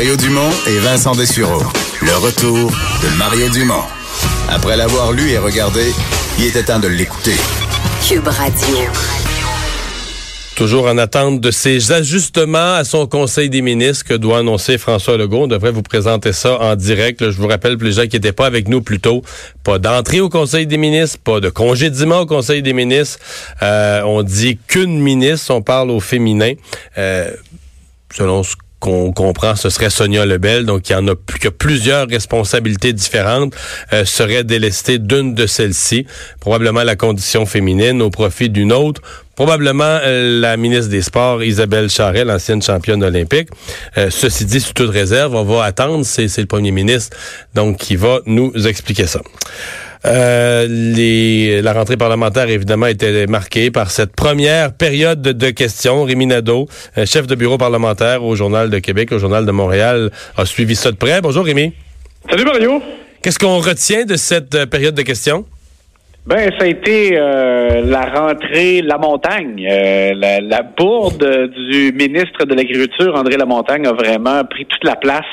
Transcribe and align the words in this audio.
Mario 0.00 0.16
Dumont 0.16 0.50
et 0.66 0.78
Vincent 0.78 1.12
Dessureau. 1.14 1.60
Le 2.00 2.16
retour 2.24 2.70
de 3.02 3.18
Mario 3.18 3.50
Dumont. 3.50 3.84
Après 4.48 4.74
l'avoir 4.74 5.12
lu 5.12 5.28
et 5.28 5.36
regardé, 5.36 5.92
il 6.38 6.46
était 6.46 6.62
temps 6.62 6.78
de 6.78 6.88
l'écouter. 6.88 7.34
Cube 8.08 8.26
Radio. 8.26 8.78
Toujours 10.56 10.86
en 10.86 10.96
attente 10.96 11.42
de 11.42 11.50
ces 11.50 11.92
ajustements 11.92 12.76
à 12.76 12.84
son 12.84 13.06
Conseil 13.06 13.50
des 13.50 13.60
ministres 13.60 14.06
que 14.06 14.14
doit 14.14 14.38
annoncer 14.38 14.78
François 14.78 15.18
Legault. 15.18 15.42
On 15.42 15.46
devrait 15.48 15.70
vous 15.70 15.82
présenter 15.82 16.32
ça 16.32 16.58
en 16.58 16.76
direct. 16.76 17.30
je 17.30 17.36
vous 17.36 17.48
rappelle 17.48 17.76
pour 17.76 17.84
les 17.84 17.92
gens 17.92 18.06
qui 18.06 18.16
n'étaient 18.16 18.32
pas 18.32 18.46
avec 18.46 18.68
nous 18.68 18.80
plus 18.80 19.00
tôt, 19.00 19.22
pas 19.64 19.78
d'entrée 19.78 20.22
au 20.22 20.30
Conseil 20.30 20.66
des 20.66 20.78
ministres, 20.78 21.18
pas 21.22 21.40
de 21.40 21.50
congédiement 21.50 22.20
au 22.20 22.26
Conseil 22.26 22.62
des 22.62 22.72
ministres. 22.72 23.18
Euh, 23.60 24.00
on 24.06 24.22
dit 24.22 24.58
qu'une 24.66 24.98
ministre, 24.98 25.52
on 25.52 25.60
parle 25.60 25.90
au 25.90 26.00
féminin. 26.00 26.54
Euh, 26.96 27.32
selon 28.10 28.42
ce 28.42 28.54
qu'on 28.80 29.12
comprend, 29.12 29.54
ce 29.56 29.68
serait 29.68 29.90
Sonia 29.90 30.26
Lebel, 30.26 30.64
donc 30.64 30.88
il 30.88 30.92
y 30.92 30.96
en 30.96 31.06
a, 31.06 31.14
plusieurs 31.14 32.08
responsabilités 32.08 32.92
différentes, 32.92 33.54
euh, 33.92 34.04
serait 34.04 34.42
délestée 34.42 34.98
d'une 34.98 35.34
de 35.34 35.46
celles-ci, 35.46 36.06
probablement 36.40 36.82
la 36.82 36.96
condition 36.96 37.46
féminine 37.46 38.00
au 38.02 38.10
profit 38.10 38.48
d'une 38.48 38.72
autre, 38.72 39.02
probablement 39.36 39.98
euh, 40.02 40.40
la 40.40 40.56
ministre 40.56 40.90
des 40.90 41.02
Sports, 41.02 41.42
Isabelle 41.42 41.90
Charret, 41.90 42.24
l'ancienne 42.24 42.62
championne 42.62 43.02
olympique. 43.04 43.48
Euh, 43.96 44.08
ceci 44.10 44.44
dit, 44.44 44.60
sous 44.60 44.72
toute 44.72 44.90
réserve, 44.90 45.34
on 45.34 45.44
va 45.44 45.64
attendre, 45.64 46.04
c'est 46.04 46.36
le 46.38 46.46
premier 46.46 46.72
ministre, 46.72 47.16
donc 47.54 47.76
qui 47.76 47.96
va 47.96 48.20
nous 48.26 48.52
expliquer 48.66 49.06
ça. 49.06 49.20
Euh, 50.06 50.66
les, 50.68 51.60
la 51.60 51.72
rentrée 51.72 51.96
parlementaire, 51.96 52.48
évidemment, 52.48 52.86
était 52.86 53.26
marquée 53.26 53.70
par 53.70 53.90
cette 53.90 54.14
première 54.14 54.72
période 54.72 55.20
de, 55.20 55.50
questions. 55.50 56.04
Rémi 56.04 56.26
Nadeau, 56.26 56.68
euh, 56.96 57.04
chef 57.04 57.26
de 57.26 57.34
bureau 57.34 57.58
parlementaire 57.58 58.24
au 58.24 58.34
Journal 58.34 58.70
de 58.70 58.78
Québec, 58.78 59.12
au 59.12 59.18
Journal 59.18 59.44
de 59.44 59.52
Montréal, 59.52 60.10
a 60.36 60.46
suivi 60.46 60.74
ça 60.74 60.90
de 60.90 60.96
près. 60.96 61.20
Bonjour, 61.20 61.44
Rémi. 61.44 61.72
Salut, 62.30 62.44
Mario. 62.44 62.82
Qu'est-ce 63.22 63.38
qu'on 63.38 63.58
retient 63.58 64.04
de 64.04 64.16
cette 64.16 64.54
euh, 64.54 64.66
période 64.66 64.94
de 64.94 65.02
questions? 65.02 65.44
Ben, 66.26 66.50
ça 66.58 66.64
a 66.64 66.66
été 66.66 67.12
la 67.12 68.04
rentrée 68.04 68.82
La 68.82 68.98
Montagne. 68.98 69.66
la, 69.66 70.40
la, 70.40 70.62
bourde 70.62 71.50
du 71.70 71.92
ministre 71.92 72.44
de 72.44 72.54
l'Agriculture, 72.54 73.14
André 73.16 73.38
Lamontagne, 73.38 73.86
a 73.86 73.92
vraiment 73.92 74.44
pris 74.44 74.66
toute 74.66 74.84
la 74.84 74.96
place, 74.96 75.24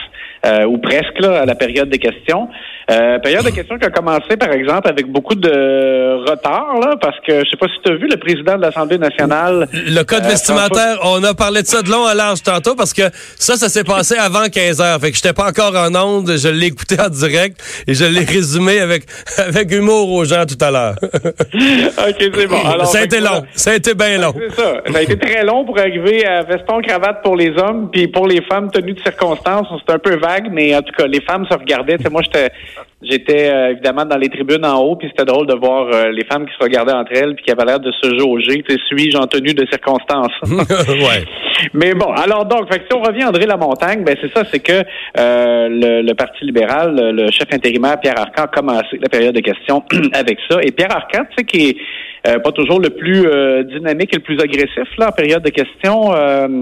ou 0.46 0.78
presque, 0.78 1.20
là, 1.20 1.42
à 1.42 1.46
la 1.46 1.56
période 1.56 1.90
des 1.90 2.00
questions. 2.00 2.48
Euh, 2.90 3.20
période 3.20 3.44
de 3.44 3.50
questions 3.50 3.78
qui 3.78 3.86
a 3.86 3.90
commencé, 3.90 4.38
par 4.38 4.50
exemple, 4.54 4.88
avec 4.88 5.08
beaucoup 5.08 5.36
de 5.36 6.30
retard, 6.30 6.80
là, 6.80 6.96
parce 7.02 7.20
que 7.20 7.44
je 7.44 7.50
sais 7.50 7.58
pas 7.58 7.68
si 7.68 7.82
tu 7.84 7.92
as 7.92 7.96
vu 7.96 8.08
le 8.08 8.16
président 8.16 8.56
de 8.56 8.62
l'Assemblée 8.62 8.98
nationale. 8.98 9.68
Le 9.74 10.04
code 10.04 10.24
euh, 10.24 10.30
vestimentaire, 10.30 10.98
on 11.04 11.22
a 11.26 11.34
parlé 11.34 11.64
de 11.64 11.68
ça 11.68 11.82
de 11.82 11.90
long 11.90 12.06
à 12.06 12.14
large 12.14 12.44
tantôt 12.44 12.76
parce 12.76 12.94
que 12.94 13.02
ça, 13.38 13.58
ça 13.58 13.68
s'est 13.68 13.84
passé 13.84 14.16
avant 14.16 14.46
15 14.48 14.80
heures. 14.80 15.02
Fait 15.02 15.12
que 15.12 15.18
j'étais 15.18 15.34
pas 15.34 15.50
encore 15.50 15.76
en 15.76 15.94
onde, 15.96 16.32
je 16.38 16.48
l'ai 16.48 16.68
écouté 16.68 16.96
en 16.98 17.10
direct 17.10 17.62
et 17.88 17.94
je 17.94 18.06
l'ai 18.06 18.24
résumé 18.24 18.80
avec, 18.80 19.04
avec 19.38 19.70
humour 19.74 20.10
aux 20.14 20.24
gens 20.24 20.46
tout 20.46 20.64
à 20.64 20.72
l'heure. 20.72 20.96
OK, 21.04 22.16
c'est 22.20 22.48
bon. 22.48 22.66
Alors, 22.66 22.88
ça 22.88 23.00
a 23.00 23.04
été 23.04 23.20
long. 23.20 23.44
Ça 23.54 23.72
a 23.72 23.76
été 23.76 23.96
bien 23.96 24.18
long. 24.18 24.34
C'est 24.34 24.62
ça. 24.62 24.82
Ça 24.90 24.98
a 24.98 25.02
été 25.02 25.18
très 25.18 25.44
long 25.44 25.66
pour 25.66 25.78
arriver 25.78 26.26
à 26.26 26.44
veston 26.44 26.80
cravate 26.82 27.22
pour 27.22 27.36
les 27.36 27.50
hommes, 27.58 27.90
puis 27.92 28.08
pour 28.08 28.28
les 28.28 28.42
femmes 28.44 28.72
tenues 28.72 28.94
de 28.94 29.02
circonstances, 29.02 29.68
c'est 29.86 29.94
un 29.94 30.00
peu 30.00 30.16
vague, 30.16 30.27
mais 30.52 30.76
en 30.76 30.82
tout 30.82 30.94
cas, 30.98 31.08
les 31.08 31.22
femmes 31.22 31.46
se 31.50 31.58
regardaient. 31.58 31.98
moi, 32.10 32.22
j'étais 32.24 32.52
J'étais 33.00 33.52
euh, 33.52 33.72
évidemment 33.74 34.06
dans 34.06 34.18
les 34.18 34.28
tribunes 34.28 34.66
en 34.66 34.80
haut, 34.80 34.96
puis 34.96 35.08
c'était 35.10 35.26
drôle 35.26 35.46
de 35.46 35.54
voir 35.54 35.88
euh, 35.94 36.10
les 36.10 36.26
femmes 36.26 36.48
qui 36.48 36.54
se 36.58 36.64
regardaient 36.64 36.94
entre 36.94 37.12
elles, 37.14 37.36
puis 37.36 37.46
qui 37.46 37.52
avaient 37.52 37.66
l'air 37.66 37.80
de 37.80 37.92
se 37.92 38.18
jauger. 38.18 38.64
Suis-je 38.88 39.16
en 39.18 39.28
tenue 39.28 39.54
de 39.54 39.68
circonstance? 39.68 40.32
ouais. 40.42 41.24
Mais 41.74 41.94
bon, 41.94 42.12
alors 42.12 42.46
donc, 42.46 42.74
fait 42.74 42.82
si 42.90 42.98
on 42.98 43.02
revient 43.02 43.22
à 43.22 43.28
André 43.28 43.46
Lamontagne, 43.46 44.04
ben 44.04 44.16
c'est 44.20 44.34
ça, 44.34 44.44
c'est 44.52 44.60
que 44.60 44.84
euh, 45.18 45.68
le, 45.70 46.14
Parti 46.14 46.44
libéral, 46.44 46.96
le, 47.14 47.30
chef 47.30 47.54
intérimaire 47.54 48.00
Pierre 48.00 48.20
Arcan 48.20 48.44
a 48.44 48.48
commencé 48.48 48.98
la 49.00 49.10
période 49.10 49.36
de 49.36 49.42
questions 49.42 49.84
avec 50.14 50.40
ça. 50.50 50.58
Et 50.64 50.72
Pierre 50.72 50.92
Arcan, 50.92 51.26
tu 51.30 51.36
sais, 51.38 51.44
qui 51.44 51.70
est 51.70 51.78
pas 52.44 52.52
toujours 52.52 52.80
le 52.80 52.90
plus 52.90 53.26
dynamique 53.72 54.14
et 54.14 54.18
le 54.18 54.24
plus 54.24 54.40
agressif 54.40 54.88
là 54.98 55.10
en 55.10 55.12
période 55.12 55.44
de 55.44 55.50
questions, 55.50 56.14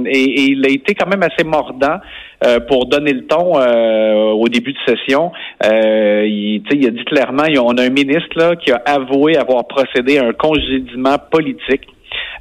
et, 0.05 0.11
et, 0.11 0.41
il 0.51 0.65
a 0.65 0.69
été 0.69 0.93
quand 0.93 1.07
même 1.07 1.23
assez 1.23 1.43
mordant 1.43 1.99
euh, 2.45 2.59
pour 2.59 2.85
donner 2.87 3.13
le 3.13 3.25
ton 3.25 3.57
euh, 3.57 4.31
au 4.31 4.49
début 4.49 4.73
de 4.73 4.77
session. 4.85 5.31
Euh, 5.63 6.25
il, 6.25 6.61
il 6.69 6.87
a 6.87 6.91
dit 6.91 7.05
clairement, 7.05 7.45
on 7.63 7.77
a 7.77 7.83
un 7.83 7.89
ministre 7.89 8.35
là, 8.35 8.55
qui 8.57 8.71
a 8.71 8.81
avoué 8.85 9.37
avoir 9.37 9.65
procédé 9.67 10.17
à 10.17 10.25
un 10.25 10.33
congédiement 10.33 11.15
politique 11.31 11.87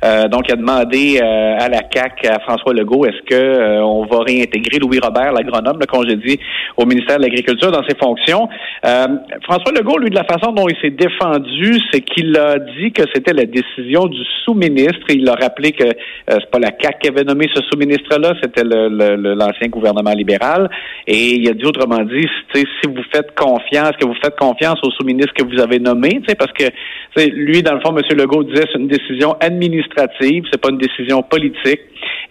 euh, 0.04 0.28
donc, 0.28 0.42
il 0.48 0.52
a 0.52 0.56
demandé 0.56 1.18
euh, 1.22 1.56
à 1.58 1.68
la 1.68 1.80
CAC, 1.80 2.26
à 2.26 2.38
François 2.40 2.74
Legault, 2.74 3.06
est-ce 3.06 3.22
que 3.22 3.34
euh, 3.34 3.82
on 3.82 4.04
va 4.04 4.18
réintégrer 4.22 4.78
Louis 4.78 4.98
Robert, 5.02 5.32
l'agronome, 5.32 5.78
le 5.80 5.86
congédié 5.86 6.38
au 6.76 6.84
ministère 6.84 7.16
de 7.16 7.22
l'Agriculture 7.22 7.70
dans 7.70 7.82
ses 7.88 7.96
fonctions? 7.96 8.48
François 9.44 9.72
Legault, 9.72 9.98
lui, 9.98 10.10
de 10.10 10.14
la 10.14 10.24
façon 10.24 10.52
dont 10.52 10.68
il 10.68 10.76
s'est 10.82 10.90
défendu, 10.90 11.78
c'est 11.90 12.02
qu'il 12.02 12.36
a 12.36 12.58
dit 12.58 12.92
que 12.92 13.02
c'était 13.14 13.32
la 13.32 13.46
décision 13.46 14.06
du 14.06 14.20
sous-ministre. 14.44 15.06
Il 15.08 15.26
a 15.28 15.34
rappelé 15.34 15.72
que 15.72 15.84
c'est 16.28 16.50
pas 16.50 16.58
la 16.58 16.70
CAC 16.70 16.98
qui 17.00 17.08
avait 17.08 17.24
nommé 17.24 17.46
ce 17.54 17.62
sous-ministre-là, 17.62 18.34
c'était 18.42 18.64
l'ancien 18.64 19.68
gouvernement 19.68 20.12
libéral. 20.12 20.68
Et 21.06 21.36
il 21.36 21.48
a 21.48 21.54
dit 21.54 21.64
autrement 21.64 22.00
dit, 22.00 22.28
si 22.54 22.64
vous 22.86 23.02
faites 23.14 23.34
confiance, 23.34 23.92
que 23.98 24.06
vous 24.06 24.16
faites 24.22 24.36
confiance 24.36 24.78
au 24.82 24.90
sous-ministre 24.90 25.32
que 25.32 25.44
vous 25.44 25.60
avez 25.60 25.78
nommé, 25.78 26.20
parce 26.38 26.52
que 26.52 26.64
lui, 27.30 27.62
dans 27.62 27.74
le 27.74 27.80
fond, 27.80 27.96
M. 27.96 28.02
Legault 28.18 28.44
disait 28.44 28.64
c'est 28.70 28.78
une 28.78 28.88
décision 28.88 29.34
administrative 29.40 29.93
c'est 29.96 30.60
pas 30.60 30.70
une 30.70 30.78
décision 30.78 31.22
politique. 31.22 31.80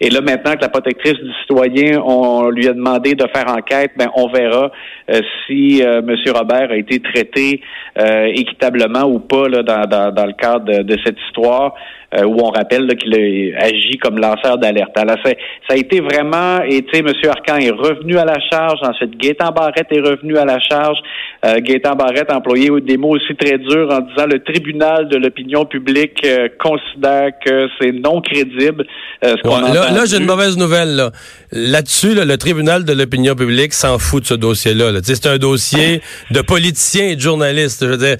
Et 0.00 0.10
là, 0.10 0.20
maintenant 0.20 0.54
que 0.54 0.60
la 0.62 0.68
protectrice 0.68 1.14
du 1.14 1.32
citoyen, 1.40 2.00
on 2.04 2.48
lui 2.50 2.68
a 2.68 2.72
demandé 2.72 3.14
de 3.14 3.26
faire 3.34 3.48
enquête, 3.48 3.92
ben 3.96 4.08
on 4.16 4.28
verra 4.28 4.70
euh, 5.10 5.20
si 5.46 5.82
euh, 5.82 6.00
M. 6.00 6.14
Robert 6.34 6.70
a 6.70 6.76
été 6.76 7.00
traité 7.00 7.60
euh, 7.98 8.26
équitablement 8.34 9.04
ou 9.04 9.20
pas 9.20 9.48
là, 9.48 9.62
dans, 9.62 10.10
dans, 10.12 10.26
le 10.26 10.32
cadre 10.32 10.64
de, 10.64 10.82
de 10.82 10.96
cette 11.04 11.16
histoire. 11.28 11.74
Euh, 12.16 12.24
où 12.24 12.38
on 12.40 12.50
rappelle 12.50 12.86
qu'il 12.96 13.14
a 13.14 13.64
agi 13.64 13.98
comme 14.00 14.18
lanceur 14.18 14.58
d'alerte. 14.58 14.96
Alors, 14.96 15.16
ça, 15.24 15.30
ça, 15.68 15.74
a 15.74 15.76
été 15.76 16.00
vraiment, 16.00 16.62
et 16.62 16.82
tu 16.82 16.90
sais, 16.92 17.00
M. 17.00 17.12
Arcan 17.28 17.56
est 17.56 17.70
revenu 17.70 18.16
à 18.18 18.24
la 18.24 18.38
charge, 18.50 18.78
ensuite 18.82 19.16
Gaétan 19.18 19.50
Barrette 19.50 19.88
est 19.90 20.00
revenu 20.00 20.36
à 20.36 20.44
la 20.44 20.60
charge. 20.60 20.98
Euh, 21.44 21.60
Gaétan 21.60 21.94
Barrette 21.94 22.30
a 22.30 22.36
employé 22.36 22.70
des 22.82 22.96
mots 22.96 23.16
aussi 23.16 23.34
très 23.34 23.58
durs 23.58 23.88
en 23.90 24.00
disant 24.00 24.26
le 24.30 24.42
tribunal 24.44 25.08
de 25.08 25.16
l'opinion 25.16 25.64
publique 25.64 26.24
euh, 26.24 26.48
considère 26.60 27.30
que 27.44 27.68
c'est 27.80 27.92
non 27.92 28.20
crédible. 28.20 28.86
Euh, 29.24 29.34
là, 29.44 29.90
là 29.90 30.04
j'ai 30.06 30.18
une 30.18 30.26
mauvaise 30.26 30.56
nouvelle. 30.56 30.94
Là. 30.94 31.10
Là-dessus, 31.50 32.14
le 32.14 32.36
tribunal 32.36 32.84
de 32.84 32.92
l'opinion 32.92 33.34
publique 33.34 33.72
s'en 33.72 33.98
fout 33.98 34.22
de 34.22 34.28
ce 34.28 34.34
dossier-là. 34.34 34.92
Là. 34.92 35.00
C'est 35.02 35.26
un 35.26 35.38
dossier 35.38 36.00
de 36.30 36.40
politiciens 36.40 37.08
et 37.08 37.16
de 37.16 37.20
journalistes. 37.20 37.84
Je 37.84 37.90
veux 37.90 37.96
dire, 37.96 38.16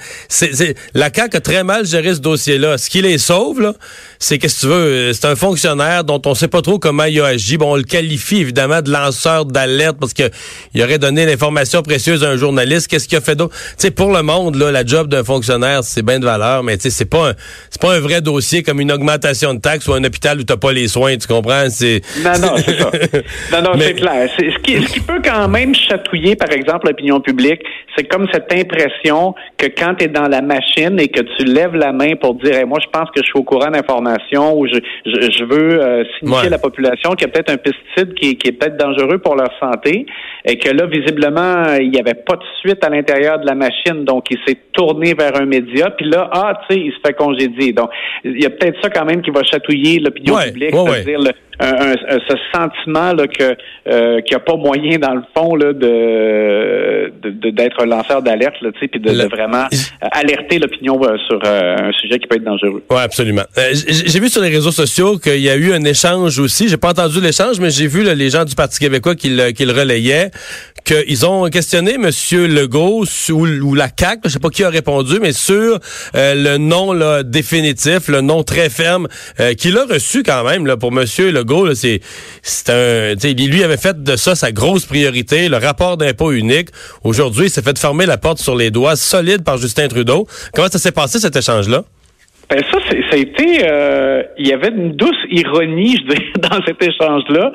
la 0.94 1.11
CAQ 1.15 1.37
a 1.37 1.41
très 1.41 1.65
mal 1.65 1.87
géré 1.87 2.15
ce 2.15 2.21
dossier-là. 2.21 2.76
Ce 2.78 2.91
qui 2.91 3.00
les 3.00 3.19
sauve, 3.19 3.61
là, 3.61 3.75
c'est 4.18 4.38
qu'est-ce 4.38 4.56
que 4.56 4.60
tu 4.60 4.66
veux, 4.66 5.12
c'est 5.12 5.26
un 5.26 5.36
fonctionnaire 5.36 6.04
dont 6.04 6.20
on 6.26 6.34
sait 6.34 6.48
pas 6.48 6.62
trop 6.62 6.78
comment 6.78 7.04
il 7.04 7.20
a 7.20 7.26
agi. 7.26 7.56
Bon, 7.56 7.72
on 7.72 7.76
le 7.76 7.82
qualifie 7.82 8.38
évidemment 8.38 8.80
de 8.82 8.90
lanceur 8.90 9.44
d'alerte 9.44 9.96
parce 9.98 10.14
que 10.14 10.31
il 10.75 10.82
aurait 10.82 10.98
donné 10.98 11.26
l'information 11.26 11.82
précieuse 11.82 12.25
à 12.25 12.31
un 12.31 12.36
journaliste. 12.36 12.88
Qu'est-ce 12.88 13.08
qu'il 13.08 13.19
a 13.19 13.20
fait 13.20 13.36
d'autre? 13.36 13.54
Tu 13.54 13.75
sais, 13.78 13.90
pour 13.90 14.12
le 14.12 14.22
monde, 14.22 14.56
là, 14.56 14.70
la 14.70 14.84
job 14.84 15.08
d'un 15.08 15.25
fonctionnaire, 15.25 15.84
c'est 15.84 16.02
bien 16.02 16.19
de 16.19 16.25
valeur, 16.25 16.62
mais 16.62 16.76
tu 16.76 16.84
sais, 16.84 16.90
c'est 16.90 17.04
pas 17.04 17.32
c'est 17.70 17.81
pas 17.81 17.94
un 17.94 18.00
vrai 18.00 18.20
dossier 18.20 18.62
comme 18.62 18.81
une 18.81 18.92
augmentation 18.92 19.54
de 19.54 19.60
taxes 19.60 19.87
ou 19.88 19.92
un 19.92 20.04
hôpital 20.04 20.38
où 20.38 20.44
t'as 20.44 20.56
pas 20.56 20.72
les 20.72 20.88
soins. 20.88 21.16
Tu 21.16 21.26
comprends? 21.26 21.69
C'est 21.69 22.00
non, 22.22 22.32
non, 22.40 22.56
c'est 22.56 22.78
ça. 22.78 22.90
non, 23.52 23.62
non, 23.62 23.78
c'est 23.78 23.94
clair. 23.94 24.28
Ce 24.37 24.58
qui, 24.60 24.82
ce 24.82 24.92
qui 24.92 25.00
peut 25.00 25.20
quand 25.25 25.48
même 25.48 25.75
chatouiller, 25.75 26.37
par 26.37 26.50
exemple, 26.50 26.88
l'opinion 26.88 27.20
publique, 27.20 27.62
c'est 27.96 28.04
comme 28.04 28.26
cette 28.32 28.52
impression 28.52 29.34
que 29.56 29.66
quand 29.66 29.94
tu 29.96 30.04
es 30.04 30.08
dans 30.08 30.28
la 30.28 30.42
machine 30.42 30.98
et 30.98 31.08
que 31.08 31.20
tu 31.37 31.44
lèves 31.44 31.75
la 31.75 31.92
main 31.92 32.16
pour 32.20 32.34
dire, 32.34 32.66
moi, 32.66 32.78
je 32.82 32.88
pense 32.90 33.10
que 33.10 33.20
je 33.20 33.25
suis 33.25 33.38
au 33.38 33.44
courant 33.44 33.70
d'informations 33.75 34.56
ou 34.59 34.67
je, 34.67 34.79
je, 35.05 35.44
veux 35.44 35.82
euh, 35.82 36.05
signifier 36.19 36.47
à 36.47 36.50
la 36.50 36.59
population 36.59 37.11
qu'il 37.12 37.26
y 37.26 37.31
a 37.31 37.32
peut-être 37.32 37.53
un 37.53 37.56
pesticide 37.56 38.15
qui, 38.15 38.37
qui 38.37 38.49
est 38.49 38.53
peut-être 38.53 38.76
dangereux 38.76 39.19
pour 39.19 39.37
leur 39.37 39.50
santé 39.61 40.06
et 40.44 40.59
que 40.59 40.71
là, 40.71 40.87
visiblement, 40.87 41.75
il 41.81 41.91
n'y 41.91 41.99
avait 41.99 42.15
pas 42.15 42.37
de 42.37 42.44
suite 42.61 42.85
à 42.85 42.91
l'intérieur 42.91 43.38
de 43.38 43.47
la 43.47 43.55
machine, 43.55 44.05
donc 44.05 44.26
il 44.31 44.38
s'est 44.47 44.59
tourné 44.73 45.15
vers 45.15 45.41
un 45.41 45.47
média, 45.47 45.91
puis 45.91 46.09
là, 46.09 46.29
ah, 46.32 46.61
tu 46.69 46.75
sais, 46.75 46.81
il 46.81 46.93
se 46.93 46.99
fait 47.05 47.15
congédier. 47.15 47.73
Donc, 47.73 47.91
il 48.25 48.43
y 48.43 48.47
a 48.47 48.50
peut-être 48.50 48.81
ça 48.82 48.91
quand 48.91 49.05
même 49.05 49.23
qui 49.23 49.31
va 49.31 49.43
chatouiller 49.43 50.00
l'opinion 50.00 50.37
publique, 50.37 50.75
c'est-à-dire 50.75 51.21
un, 51.60 51.72
un- 51.92 52.18
ce 52.28 52.36
sentiment 52.52 53.12
là 53.12 53.26
que 53.26 53.56
euh, 53.86 54.20
qu'il 54.22 54.36
n'y 54.36 54.36
a 54.36 54.40
pas 54.40 54.56
moyen 54.56 54.98
dans 54.98 55.14
le 55.14 55.22
fond 55.36 55.54
là 55.54 55.72
de 55.72 57.12
d'être 57.50 57.82
un 57.82 57.86
lanceur 57.86 58.22
d'alerte 58.22 58.56
là, 58.62 58.70
tu 58.72 58.80
sais, 58.80 58.88
puis 58.88 59.00
de, 59.00 59.10
de 59.10 59.26
vraiment 59.28 59.66
alerter 60.12 60.58
l'opinion 60.58 61.00
euh, 61.04 61.16
sur 61.28 61.38
euh, 61.44 61.76
un 61.88 61.92
sujet 61.92 62.18
qui 62.18 62.26
peut 62.26 62.36
être 62.36 62.44
dangereux. 62.44 62.82
Oui, 62.90 62.96
absolument. 63.00 63.42
Euh, 63.58 63.70
j'ai 63.72 64.20
vu 64.20 64.28
sur 64.28 64.42
les 64.42 64.48
réseaux 64.48 64.70
sociaux 64.72 65.18
qu'il 65.18 65.40
y 65.40 65.50
a 65.50 65.56
eu 65.56 65.72
un 65.72 65.84
échange 65.84 66.38
aussi. 66.38 66.68
J'ai 66.68 66.76
pas 66.76 66.90
entendu 66.90 67.20
l'échange, 67.20 67.60
mais 67.60 67.70
j'ai 67.70 67.86
vu 67.86 68.02
là, 68.02 68.14
les 68.14 68.30
gens 68.30 68.44
du 68.44 68.54
Parti 68.54 68.78
québécois 68.78 69.14
qui 69.14 69.30
le, 69.30 69.50
qui 69.52 69.64
le 69.64 69.72
relayaient, 69.72 70.30
qu'ils 70.84 71.26
ont 71.26 71.48
questionné 71.48 71.94
M. 71.94 72.10
Legault 72.48 73.04
ou, 73.30 73.74
la 73.74 73.88
CAQ, 73.98 74.20
je 74.24 74.28
sais 74.30 74.38
pas 74.38 74.50
qui 74.50 74.64
a 74.64 74.70
répondu, 74.70 75.18
mais 75.20 75.32
sur 75.32 75.78
le 76.14 76.56
nom 76.58 76.92
là, 76.92 77.22
définitif, 77.22 78.08
le 78.08 78.20
nom 78.20 78.42
très 78.42 78.68
ferme 78.70 79.08
qu'il 79.58 79.76
a 79.78 79.84
reçu 79.84 80.22
quand 80.22 80.44
même 80.44 80.66
là, 80.66 80.76
pour 80.76 80.90
M. 80.90 81.04
Legault. 81.32 81.44
Là, 81.44 81.75
C'est 81.75 82.70
un, 82.70 83.14
lui 83.14 83.62
avait 83.62 83.76
fait 83.76 84.02
de 84.02 84.17
ça 84.17 84.35
sa 84.35 84.52
grosse 84.52 84.87
priorité, 84.87 85.49
le 85.49 85.56
rapport 85.56 85.96
d'impôt 85.96 86.32
unique. 86.32 86.69
Aujourd'hui, 87.02 87.46
il 87.46 87.50
s'est 87.50 87.62
fait 87.62 87.79
fermer 87.79 88.06
la 88.06 88.19
porte 88.19 88.38
sur 88.38 88.56
les 88.56 88.70
doigts, 88.70 88.96
solide 88.96 89.44
par 89.44 89.58
Justin 89.58 89.88
Trudeau. 89.88 90.26
Comment 90.55 90.69
ça 90.69 90.79
s'est 90.79 90.93
passé 90.93 91.19
cet 91.19 91.37
échange-là? 91.37 91.85
Ben 92.50 92.61
ça, 92.70 92.79
ça 93.11 93.17
a 93.17 93.17
été, 93.17 93.61
euh, 93.64 94.23
il 94.38 94.49
y 94.49 94.52
avait 94.52 94.69
une 94.69 94.93
douce 94.93 95.17
ironie, 95.31 95.96
je 95.96 96.02
dirais, 96.02 96.32
dans 96.38 96.62
cet 96.67 96.82
échange-là. 96.82 97.52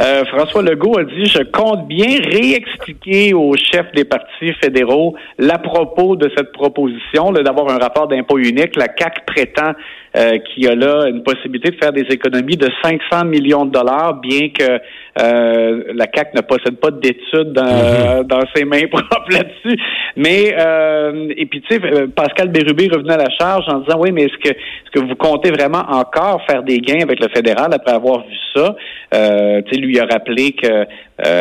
Euh, 0.00 0.24
François 0.24 0.62
Legault 0.62 0.98
a 0.98 1.04
dit, 1.04 1.26
je 1.26 1.42
compte 1.44 1.86
bien 1.86 2.18
réexpliquer 2.18 3.34
aux 3.34 3.54
chefs 3.56 3.92
des 3.94 4.04
partis 4.04 4.52
fédéraux 4.60 5.14
l'à 5.38 5.58
propos 5.58 6.16
de 6.16 6.30
cette 6.36 6.50
proposition 6.52 7.30
d'avoir 7.30 7.70
un 7.70 7.78
rapport 7.78 8.08
d'impôt 8.08 8.38
unique. 8.38 8.74
La 8.76 8.88
CAC 8.88 9.26
prétend 9.26 9.72
euh, 10.16 10.38
qu'il 10.38 10.64
y 10.64 10.68
a 10.68 10.74
là 10.74 11.08
une 11.08 11.22
possibilité 11.22 11.70
de 11.70 11.76
faire 11.82 11.92
des 11.92 12.06
économies 12.10 12.56
de 12.56 12.68
500 12.82 13.24
millions 13.26 13.64
de 13.64 13.70
dollars, 13.72 14.14
bien 14.20 14.48
que 14.50 14.78
euh, 15.20 15.82
la 15.94 16.06
CAC 16.06 16.34
ne 16.34 16.40
possède 16.42 16.76
pas 16.80 16.90
d'études 16.90 17.52
dans, 17.52 18.22
dans 18.24 18.42
ses 18.54 18.64
mains 18.64 18.86
propres 18.90 19.30
là-dessus. 19.32 19.78
Mais 20.16 20.54
euh, 20.58 21.28
et 21.36 21.46
puis 21.46 21.60
tu 21.62 21.74
sais, 21.74 21.80
euh, 21.84 22.06
Pascal 22.14 22.48
Bérubé 22.48 22.88
revenait 22.92 23.14
à 23.14 23.18
la 23.18 23.30
charge 23.38 23.64
en 23.68 23.78
disant 23.80 23.98
oui, 23.98 24.10
mais 24.12 24.22
est-ce 24.24 24.36
que 24.38 24.48
est-ce 24.50 24.90
que 25.00 25.00
vous 25.06 25.14
comptez 25.16 25.50
vraiment 25.50 25.84
encore 25.88 26.42
faire 26.48 26.62
des 26.62 26.78
gains 26.78 27.02
avec 27.02 27.20
le 27.20 27.28
fédéral 27.28 27.72
après 27.72 27.92
avoir 27.92 28.20
vu 28.26 28.34
ça? 28.54 28.74
Euh, 29.14 29.60
Tu 29.66 29.74
sais, 29.74 29.80
lui 29.80 29.98
a 29.98 30.04
rappelé 30.06 30.52
que 30.52 30.66
euh, 30.66 30.84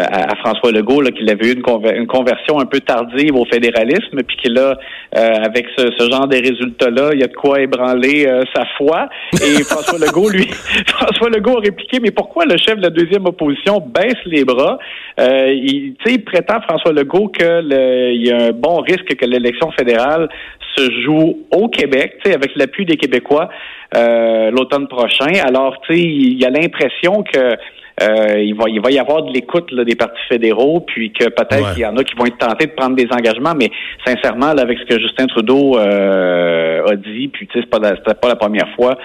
à, 0.03 0.31
à 0.31 0.35
François 0.37 0.71
Legault 0.71 1.01
là, 1.01 1.11
qu'il 1.11 1.29
avait 1.29 1.47
eu 1.49 1.53
une, 1.53 1.61
conver- 1.61 1.95
une 1.97 2.07
conversion 2.07 2.59
un 2.59 2.65
peu 2.65 2.79
tardive 2.81 3.35
au 3.35 3.45
fédéralisme, 3.45 4.21
puis 4.27 4.37
qu'il 4.37 4.57
a 4.57 4.75
euh, 5.17 5.33
avec 5.43 5.67
ce, 5.77 5.87
ce 5.97 6.09
genre 6.09 6.27
de 6.27 6.35
résultats-là, 6.37 7.09
il 7.13 7.19
y 7.19 7.23
a 7.23 7.27
de 7.27 7.33
quoi 7.33 7.61
ébranler 7.61 8.25
euh, 8.27 8.43
Et 9.33 9.63
François 9.69 9.99
Legault, 9.99 10.29
lui, 10.29 10.47
François 10.87 11.29
Legault 11.29 11.57
a 11.57 11.61
répliqué, 11.61 11.99
mais 12.01 12.11
pourquoi 12.11 12.45
le 12.45 12.57
chef 12.57 12.77
de 12.77 12.83
la 12.83 12.89
deuxième 12.89 13.25
opposition 13.25 13.79
baisse 13.79 14.15
les 14.25 14.43
bras? 14.45 14.77
Euh, 15.19 15.51
il, 15.53 15.95
prétend, 16.23 16.61
François 16.61 16.93
Legault, 16.93 17.29
que 17.29 17.61
le- 17.63 18.11
il 18.13 18.27
y 18.27 18.31
a 18.31 18.47
un 18.47 18.51
bon 18.51 18.77
risque 18.81 19.15
que 19.15 19.25
l'élection 19.25 19.71
fédérale 19.71 20.29
se 20.75 20.89
joue 21.03 21.39
au 21.51 21.67
Québec, 21.67 22.19
avec 22.25 22.55
l'appui 22.55 22.85
des 22.85 22.95
Québécois 22.95 23.49
euh, 23.95 24.51
l'automne 24.51 24.87
prochain. 24.87 25.31
Alors, 25.45 25.77
il 25.89 26.39
y 26.39 26.45
a 26.45 26.49
l'impression 26.49 27.23
que 27.23 27.55
euh, 28.01 28.39
il, 28.41 28.55
va, 28.55 28.65
il 28.67 28.81
va 28.81 28.89
y 28.91 28.97
avoir 28.99 29.23
de 29.23 29.31
l'écoute 29.31 29.71
là, 29.71 29.83
des 29.83 29.95
partis 29.95 30.19
fédéraux, 30.27 30.79
puis 30.81 31.11
que 31.13 31.25
peut-être 31.25 31.61
Ouais. 31.61 31.73
qu'il 31.73 31.83
y 31.83 31.85
en 31.85 31.95
a 31.97 32.03
qui 32.03 32.15
vont 32.15 32.25
être 32.25 32.37
tentés 32.37 32.65
de 32.65 32.71
prendre 32.71 32.95
des 32.95 33.07
engagements, 33.11 33.53
mais 33.55 33.69
sincèrement, 34.05 34.53
là, 34.53 34.63
avec 34.63 34.77
ce 34.79 34.85
que 34.85 34.99
Justin 34.99 35.27
Trudeau 35.27 35.77
euh, 35.77 36.85
a 36.87 36.95
dit, 36.95 37.27
puis 37.27 37.47
tu 37.47 37.53
sais, 37.53 37.59
c'est 37.65 37.69
pas, 37.69 37.79
la- 37.79 37.95
c'était 37.97 38.13
pas 38.15 38.27
la 38.29 38.35
première 38.35 38.67
fois 38.75 38.97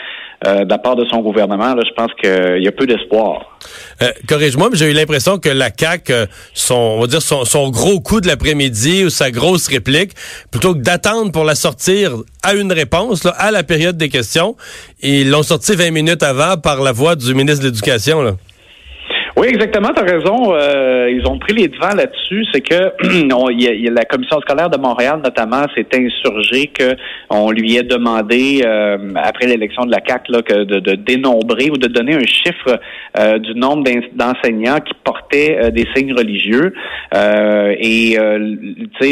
euh, 0.46 0.64
de 0.64 0.70
la 0.70 0.78
part 0.78 0.96
de 0.96 1.04
son 1.06 1.20
gouvernement, 1.20 1.74
là, 1.74 1.82
je 1.86 1.92
pense 1.94 2.10
qu'il 2.20 2.62
y 2.62 2.68
a 2.68 2.72
peu 2.72 2.86
d'espoir. 2.86 3.56
Euh, 4.02 4.06
Corrige-moi, 4.28 4.68
mais 4.70 4.76
j'ai 4.76 4.90
eu 4.90 4.92
l'impression 4.94 5.38
que 5.38 5.48
la 5.48 5.70
CAQ, 5.76 6.12
euh, 6.12 6.26
son, 6.54 6.74
on 6.74 7.00
va 7.00 7.06
dire 7.06 7.22
son, 7.22 7.44
son 7.44 7.70
gros 7.70 8.00
coup 8.00 8.20
de 8.20 8.26
l'après-midi 8.28 9.04
ou 9.06 9.08
sa 9.10 9.30
grosse 9.30 9.66
réplique, 9.68 10.12
plutôt 10.50 10.74
que 10.74 10.80
d'attendre 10.80 11.32
pour 11.32 11.44
la 11.44 11.54
sortir 11.54 12.12
à 12.42 12.54
une 12.54 12.70
réponse, 12.72 13.24
là, 13.24 13.30
à 13.38 13.50
la 13.50 13.62
période 13.62 13.96
des 13.96 14.08
questions, 14.10 14.56
ils 15.02 15.28
l'ont 15.30 15.42
sorti 15.42 15.74
20 15.74 15.90
minutes 15.90 16.22
avant 16.22 16.56
par 16.58 16.82
la 16.82 16.92
voix 16.92 17.16
du 17.16 17.34
ministre 17.34 17.62
de 17.64 17.68
l'Éducation. 17.70 18.36
Oui, 19.38 19.48
exactement, 19.48 19.90
tu 19.94 20.00
as 20.00 20.04
raison. 20.06 20.54
Euh, 20.54 21.10
ils 21.10 21.26
ont 21.28 21.38
pris 21.38 21.52
les 21.52 21.68
devants 21.68 21.94
là-dessus. 21.94 22.46
C'est 22.52 22.62
que 22.62 22.90
on- 23.34 23.50
y 23.50 23.68
a- 23.68 23.74
y 23.74 23.86
a 23.86 23.90
la 23.90 24.04
commission 24.06 24.40
scolaire 24.40 24.70
de 24.70 24.78
Montréal, 24.78 25.20
notamment, 25.22 25.64
s'est 25.74 25.86
insurgée 25.94 26.68
que 26.68 26.96
on 27.28 27.50
lui 27.50 27.76
ait 27.76 27.82
demandé, 27.82 28.62
euh, 28.64 28.96
après 29.16 29.46
l'élection 29.46 29.84
de 29.84 29.90
la 29.90 30.00
CAC, 30.00 30.28
de, 30.30 30.64
de 30.80 30.94
dénombrer 30.94 31.68
ou 31.70 31.76
de 31.76 31.86
donner 31.86 32.14
un 32.14 32.24
chiffre 32.24 32.80
euh, 33.18 33.38
du 33.38 33.54
nombre 33.54 33.84
d'en- 33.84 34.00
d'enseignants 34.32 34.80
qui 34.80 34.94
portaient 35.04 35.25
euh, 35.34 35.70
des 35.70 35.86
signes 35.94 36.12
religieux. 36.12 36.72
Euh, 37.14 37.74
et 37.78 38.18
euh, 38.18 38.56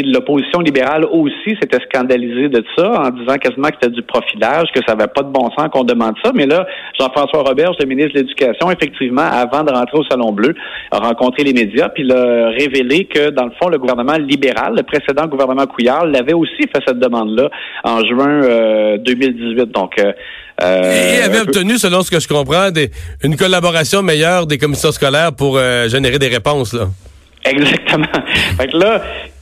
l'opposition 0.05 0.59
libérale 0.59 1.05
aussi 1.05 1.55
s'était 1.61 1.79
scandalisée 1.89 2.49
de 2.49 2.63
ça 2.77 2.91
en 3.01 3.09
disant 3.09 3.35
quasiment 3.35 3.69
que 3.69 3.75
c'était 3.81 3.93
du 3.93 4.01
profilage, 4.01 4.67
que 4.73 4.81
ça 4.87 4.95
n'avait 4.95 5.11
pas 5.13 5.23
de 5.23 5.29
bon 5.29 5.49
sens 5.57 5.69
qu'on 5.71 5.83
demande 5.83 6.15
ça. 6.23 6.31
Mais 6.33 6.45
là, 6.45 6.65
Jean-François 6.99 7.43
Roberge, 7.43 7.75
le 7.79 7.85
ministre 7.85 8.13
de 8.13 8.19
l'Éducation, 8.19 8.71
effectivement, 8.71 9.23
avant 9.23 9.63
de 9.63 9.71
rentrer 9.71 9.97
au 9.97 10.03
Salon 10.03 10.31
Bleu, 10.31 10.53
a 10.91 10.99
rencontré 10.99 11.43
les 11.43 11.53
médias 11.53 11.89
puis 11.89 12.03
il 12.03 12.11
a 12.11 12.49
révélé 12.49 13.05
que, 13.05 13.29
dans 13.29 13.45
le 13.45 13.51
fond, 13.61 13.69
le 13.69 13.77
gouvernement 13.77 14.17
libéral, 14.17 14.75
le 14.75 14.83
précédent 14.83 15.27
gouvernement 15.27 15.65
Couillard, 15.65 16.05
l'avait 16.05 16.33
aussi 16.33 16.61
fait 16.73 16.81
cette 16.85 16.99
demande-là 16.99 17.49
en 17.83 17.99
juin 18.05 18.43
euh, 18.43 18.97
2018. 18.97 19.71
Donc, 19.71 19.99
euh, 19.99 20.11
euh, 20.63 21.17
Et 21.17 21.21
avait 21.21 21.41
obtenu, 21.41 21.77
selon 21.77 22.01
ce 22.01 22.09
que 22.09 22.19
je 22.19 22.27
comprends, 22.27 22.71
des, 22.71 22.89
une 23.23 23.35
collaboration 23.35 24.01
meilleure 24.01 24.47
des 24.47 24.57
commissions 24.57 24.91
scolaires 24.91 25.33
pour 25.33 25.57
euh, 25.57 25.89
des 26.11 26.27
réponses. 26.27 26.73
Là. 26.73 26.87
Exactement. 27.45 28.05
fait 28.57 28.67
que 28.67 28.77
là, 28.77 29.01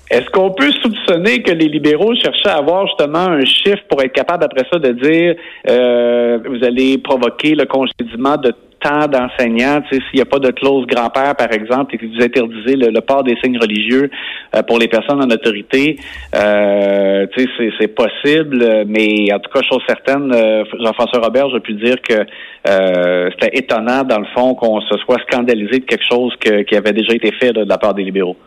est-ce 0.09 0.29
qu'on 0.29 0.51
peut 0.51 0.71
soupçonner 0.71 1.41
que 1.41 1.51
les 1.51 1.67
libéraux 1.69 2.13
cherchaient 2.15 2.49
à 2.49 2.57
avoir 2.57 2.85
justement 2.87 3.25
un 3.29 3.45
chiffre 3.45 3.81
pour 3.89 4.01
être 4.01 4.13
capable 4.13 4.43
après 4.43 4.65
ça 4.71 4.77
de 4.77 4.91
dire 4.91 5.35
euh, 5.69 6.39
vous 6.45 6.63
allez 6.63 6.97
provoquer 6.97 7.55
le 7.55 7.65
congédiement 7.65 8.37
de 8.37 8.53
d'enseignants, 8.83 9.81
s'il 9.89 10.01
n'y 10.13 10.21
a 10.21 10.25
pas 10.25 10.39
de 10.39 10.51
clause 10.51 10.85
grand-père, 10.87 11.35
par 11.35 11.51
exemple, 11.51 11.95
et 11.95 11.97
que 11.97 12.05
vous 12.05 12.21
interdisez 12.21 12.75
le, 12.75 12.99
port 13.01 13.23
des 13.23 13.35
signes 13.43 13.57
religieux 13.57 14.09
euh, 14.55 14.63
pour 14.63 14.79
les 14.79 14.87
personnes 14.87 15.21
en 15.21 15.29
autorité, 15.29 15.97
euh, 16.35 17.25
c'est, 17.35 17.87
possible, 17.87 18.85
mais 18.87 19.33
en 19.33 19.39
tout 19.39 19.51
cas, 19.51 19.61
chose 19.67 19.81
certaine, 19.87 20.31
euh, 20.33 20.63
Jean-François 20.83 21.19
Robert, 21.19 21.49
j'ai 21.51 21.59
pu 21.59 21.73
dire 21.73 21.95
que 22.01 22.25
c'était 22.65 23.57
étonnant, 23.57 24.03
dans 24.03 24.19
le 24.19 24.27
fond, 24.33 24.55
qu'on 24.55 24.81
se 24.81 24.97
soit 24.97 25.19
scandalisé 25.29 25.79
de 25.79 25.85
quelque 25.85 26.05
chose 26.09 26.33
qui 26.39 26.75
avait 26.75 26.93
déjà 26.93 27.13
été 27.13 27.31
fait 27.39 27.51
de 27.51 27.65
la 27.65 27.77
part 27.77 27.93
des 27.93 28.03
libéraux. 28.03 28.37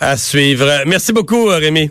À 0.00 0.16
suivre. 0.16 0.66
Merci 0.86 1.12
beaucoup, 1.12 1.46
Rémi. 1.46 1.90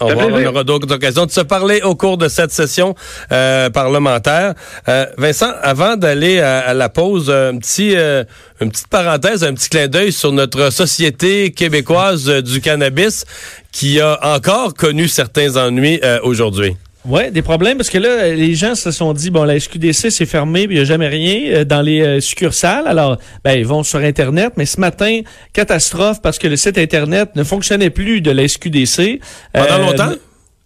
On 0.00 0.46
aura 0.46 0.64
d'autres 0.64 0.92
occasions 0.92 1.26
de 1.26 1.30
se 1.30 1.40
parler 1.40 1.82
au 1.82 1.94
cours 1.94 2.18
de 2.18 2.28
cette 2.28 2.52
session 2.52 2.94
euh, 3.32 3.70
parlementaire. 3.70 4.54
Euh, 4.88 5.06
Vincent, 5.16 5.50
avant 5.62 5.96
d'aller 5.96 6.40
à, 6.40 6.60
à 6.60 6.74
la 6.74 6.88
pause, 6.88 7.30
un 7.30 7.58
petit, 7.58 7.96
euh, 7.96 8.24
une 8.60 8.70
petite 8.70 8.88
parenthèse, 8.88 9.44
un 9.44 9.54
petit 9.54 9.68
clin 9.68 9.88
d'œil 9.88 10.12
sur 10.12 10.32
notre 10.32 10.70
société 10.70 11.50
québécoise 11.50 12.28
du 12.28 12.60
cannabis 12.60 13.24
qui 13.72 14.00
a 14.00 14.18
encore 14.34 14.74
connu 14.74 15.08
certains 15.08 15.56
ennuis 15.56 16.00
euh, 16.02 16.18
aujourd'hui. 16.22 16.76
Ouais, 17.08 17.30
des 17.30 17.40
problèmes 17.40 17.78
parce 17.78 17.88
que 17.88 17.96
là, 17.96 18.28
les 18.34 18.54
gens 18.54 18.74
se 18.74 18.90
sont 18.90 19.14
dit 19.14 19.30
bon, 19.30 19.44
la 19.44 19.58
SQDC 19.58 20.10
c'est 20.10 20.26
fermé, 20.26 20.64
il 20.64 20.70
n'y 20.70 20.78
a 20.78 20.84
jamais 20.84 21.08
rien 21.08 21.40
euh, 21.46 21.64
dans 21.64 21.80
les 21.80 22.02
euh, 22.02 22.20
succursales. 22.20 22.86
Alors, 22.86 23.16
ben 23.42 23.52
ils 23.58 23.66
vont 23.66 23.82
sur 23.82 24.00
Internet, 24.00 24.52
mais 24.58 24.66
ce 24.66 24.78
matin, 24.78 25.20
catastrophe 25.54 26.20
parce 26.20 26.38
que 26.38 26.46
le 26.46 26.56
site 26.56 26.76
Internet 26.76 27.30
ne 27.34 27.44
fonctionnait 27.44 27.88
plus 27.90 28.20
de 28.20 28.30
la 28.30 28.46
SQDC. 28.46 29.20
Pendant 29.54 29.66
Euh, 29.70 29.78
longtemps? 29.78 30.12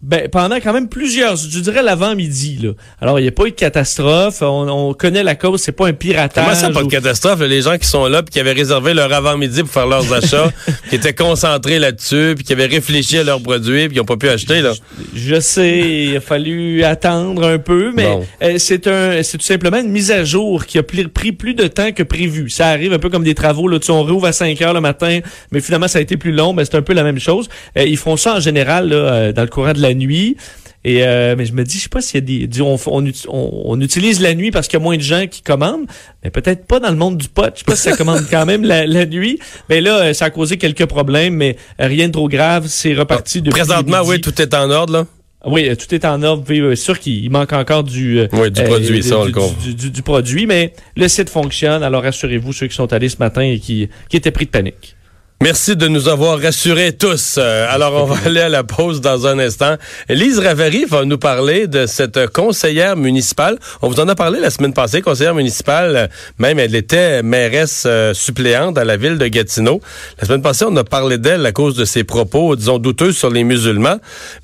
Ben, 0.05 0.27
pendant 0.29 0.57
quand 0.57 0.73
même 0.73 0.89
plusieurs, 0.89 1.37
je 1.37 1.59
dirais 1.59 1.81
l'avant-midi. 1.81 2.59
là. 2.61 2.71
Alors, 2.99 3.19
il 3.19 3.23
n'y 3.23 3.29
a 3.29 3.31
pas 3.31 3.45
eu 3.45 3.51
de 3.51 3.55
catastrophe. 3.55 4.41
On, 4.41 4.67
on 4.89 4.93
connaît 4.93 5.23
la 5.23 5.35
cause, 5.35 5.61
c'est 5.61 5.71
pas 5.71 5.87
un 5.87 5.93
piratage. 5.93 6.43
Comment 6.43 6.55
ça, 6.55 6.69
pas 6.71 6.81
de 6.81 6.85
ou- 6.85 6.89
catastrophe? 6.89 7.39
là, 7.39 7.47
les 7.47 7.61
gens 7.61 7.77
qui 7.77 7.87
sont 7.87 8.05
là, 8.07 8.21
puis 8.21 8.33
qui 8.33 8.39
avaient 8.41 8.51
réservé 8.51 8.93
leur 8.93 9.13
avant-midi 9.13 9.61
pour 9.61 9.71
faire 9.71 9.87
leurs 9.87 10.11
achats, 10.13 10.51
qui 10.89 10.95
étaient 10.95 11.13
concentrés 11.13 11.79
là-dessus, 11.79 12.33
puis 12.35 12.43
qui 12.43 12.51
avaient 12.51 12.65
réfléchi 12.65 13.17
à 13.17 13.23
leurs 13.23 13.41
produits, 13.41 13.85
puis 13.85 13.93
qui 13.93 13.97
n'ont 13.99 14.03
pas 14.05 14.17
pu 14.17 14.27
acheter. 14.27 14.61
Là. 14.61 14.73
Je 15.15 15.39
sais, 15.39 15.79
il 15.79 16.17
a 16.17 16.19
fallu 16.19 16.83
attendre 16.83 17.47
un 17.47 17.57
peu, 17.57 17.93
mais 17.95 18.03
Bon. 18.03 18.25
euh, 18.43 18.55
c'est 18.57 18.87
un, 18.87 19.23
c'est 19.23 19.37
tout 19.37 19.45
simplement 19.45 19.77
une 19.79 19.89
mise 19.91 20.11
à 20.11 20.25
jour 20.25 20.65
qui 20.65 20.79
a 20.79 20.83
pli- 20.83 21.07
pris 21.07 21.31
plus 21.31 21.53
de 21.53 21.67
temps 21.67 21.93
que 21.93 22.03
prévu. 22.03 22.49
Ça 22.49 22.67
arrive 22.67 22.91
un 22.91 22.99
peu 22.99 23.09
comme 23.09 23.23
des 23.23 23.35
travaux. 23.35 23.69
Là, 23.69 23.79
tu 23.79 23.89
on 23.91 24.03
rouvre 24.03 24.25
à 24.27 24.33
5 24.33 24.61
heures 24.61 24.73
le 24.73 24.81
matin, 24.81 25.19
mais 25.53 25.61
finalement 25.61 25.87
ça 25.87 25.99
a 25.99 26.01
été 26.01 26.17
plus 26.17 26.33
long. 26.33 26.51
Mais 26.51 26.65
c'est 26.65 26.75
un 26.75 26.81
peu 26.81 26.93
la 26.93 27.03
même 27.03 27.19
chose. 27.19 27.47
Euh, 27.77 27.83
ils 27.85 27.95
font 27.97 28.17
ça 28.17 28.35
en 28.35 28.39
général 28.41 28.89
là, 28.89 28.95
euh, 28.95 29.31
dans 29.31 29.43
le 29.43 29.47
courant 29.47 29.71
de 29.71 29.81
la 29.81 29.92
nuit. 29.93 30.37
Et 30.85 31.03
euh, 31.05 31.35
mais 31.37 31.45
je 31.45 31.53
me 31.53 31.63
dis, 31.63 31.77
je 31.77 31.83
sais 31.83 31.89
pas 31.89 32.01
s'il 32.01 32.15
y 32.19 32.43
a 32.43 32.47
des, 32.47 32.61
on, 32.61 32.75
on, 32.87 33.01
uti- 33.05 33.25
on- 33.29 33.61
on 33.71 33.79
utilise 33.79 34.19
la 34.19 34.33
nuit 34.35 34.51
parce 34.51 34.67
qu'il 34.67 34.77
y 34.77 34.81
a 34.81 34.83
moins 34.83 34.97
de 34.97 35.01
gens 35.01 35.27
qui 35.27 35.41
commandent, 35.41 35.85
mais 36.23 36.29
peut-être 36.29 36.65
pas 36.67 36.81
dans 36.81 36.89
le 36.89 36.97
monde 36.97 37.17
du 37.17 37.29
pot. 37.29 37.45
Je 37.53 37.59
sais 37.59 37.65
pas 37.65 37.75
si 37.77 37.83
ça 37.83 37.95
commande 37.95 38.25
quand 38.29 38.45
même 38.45 38.63
la, 38.65 38.85
la 38.85 39.05
nuit. 39.05 39.39
Mais 39.69 39.79
là, 39.79 39.99
euh, 40.07 40.13
ça 40.13 40.25
a 40.25 40.29
causé 40.29 40.57
quelques 40.57 40.85
problèmes, 40.85 41.35
mais 41.35 41.55
rien 41.79 42.07
de 42.07 42.11
trop 42.11 42.27
grave. 42.27 42.65
C'est 42.67 42.93
reparti 42.95 43.41
depuis 43.41 43.59
Présentement, 43.61 44.01
oui, 44.05 44.19
tout 44.19 44.41
est 44.41 44.53
en 44.53 44.69
ordre. 44.71 44.91
Là. 44.91 45.05
Oui, 45.45 45.69
euh, 45.69 45.75
tout 45.75 45.93
est 45.95 46.03
en 46.03 46.21
ordre. 46.21 46.43
C'est 46.47 46.75
sûr 46.75 46.99
qu'il 46.99 47.29
manque 47.29 47.53
encore 47.53 47.85
du, 47.85 48.19
Oui, 48.33 48.51
du 48.51 48.61
produit, 48.63 49.03
ça, 49.03 49.19
on 49.19 49.21
du, 49.25 49.27
le 49.31 49.33
comprend. 49.35 49.55
du, 49.63 49.73
du- 49.75 49.89
du 49.91 50.01
produit, 50.01 50.45
mais 50.47 50.73
le 50.97 51.07
site 51.07 51.29
fonctionne. 51.29 51.81
Alors 51.83 52.03
rassurez-vous, 52.03 52.51
ceux 52.51 52.67
qui 52.67 52.75
sont 52.75 52.91
allés 52.91 53.07
ce 53.09 53.17
matin 53.19 53.41
et 53.41 53.57
qui, 53.59 53.87
qui 54.09 54.17
étaient 54.17 54.31
pris 54.31 54.45
de 54.47 54.51
panique. 54.51 54.97
Merci 55.43 55.75
de 55.75 55.89
nous 55.89 56.07
avoir 56.07 56.39
rassurés 56.39 56.93
tous. 56.93 57.35
Euh, 57.37 57.67
alors, 57.69 58.01
on 58.01 58.05
va 58.05 58.15
aller 58.25 58.39
à 58.39 58.47
la 58.47 58.63
pause 58.63 59.01
dans 59.01 59.27
un 59.27 59.39
instant. 59.39 59.75
Lise 60.07 60.39
Ravary 60.39 60.85
va 60.85 61.03
nous 61.03 61.17
parler 61.17 61.67
de 61.67 61.85
cette 61.85 62.27
conseillère 62.27 62.95
municipale. 62.95 63.59
On 63.81 63.89
vous 63.89 63.99
en 63.99 64.07
a 64.07 64.15
parlé 64.15 64.39
la 64.39 64.49
semaine 64.49 64.71
passée, 64.71 65.01
conseillère 65.01 65.35
municipale. 65.35 66.09
Même 66.39 66.59
elle 66.59 66.73
était 66.75 67.21
mairesse 67.23 67.83
euh, 67.85 68.13
suppléante 68.13 68.77
à 68.77 68.85
la 68.85 68.95
ville 68.95 69.17
de 69.17 69.27
Gatineau. 69.27 69.81
La 70.17 70.27
semaine 70.27 70.41
passée, 70.41 70.63
on 70.65 70.77
a 70.77 70.85
parlé 70.85 71.17
d'elle 71.17 71.45
à 71.45 71.51
cause 71.51 71.75
de 71.75 71.83
ses 71.83 72.05
propos, 72.05 72.55
disons, 72.55 72.79
douteux 72.79 73.11
sur 73.11 73.29
les 73.29 73.43
musulmans. 73.43 73.97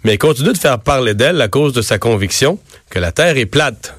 Mais 0.04 0.12
elle 0.12 0.18
continue 0.18 0.52
de 0.52 0.58
faire 0.58 0.80
parler 0.80 1.14
d'elle 1.14 1.42
à 1.42 1.48
cause 1.48 1.72
de 1.72 1.82
sa 1.82 1.98
conviction 1.98 2.60
que 2.90 3.00
la 3.00 3.14
Terre 3.14 3.38
est 3.38 3.46
plate. 3.46 3.99